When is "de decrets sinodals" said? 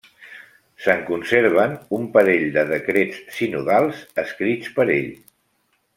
2.57-4.03